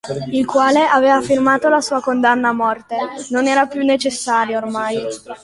[0.31, 2.95] Il quale aveva firmato la sua condanna a morte:
[3.29, 4.97] non era più necessario, ormai.